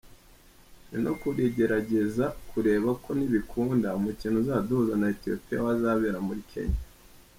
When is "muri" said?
6.29-6.43